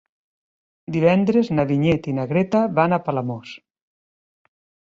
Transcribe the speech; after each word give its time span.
Divendres 0.95 1.51
na 1.59 1.67
Vinyet 1.73 2.09
i 2.13 2.15
na 2.21 2.27
Greta 2.33 2.65
van 2.81 2.99
a 2.99 3.01
Palamós. 3.11 3.55